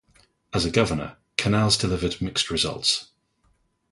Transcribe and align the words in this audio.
As 0.51 0.65
a 0.65 0.71
governor, 0.71 1.17
Canales 1.37 1.77
delivered 1.77 2.19
mixed 2.23 2.49
results. 2.49 3.11